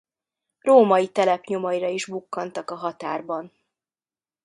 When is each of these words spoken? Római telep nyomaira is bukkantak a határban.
Római 0.59 1.09
telep 1.11 1.45
nyomaira 1.45 1.87
is 1.87 2.05
bukkantak 2.05 2.69
a 2.69 2.75
határban. 2.75 3.51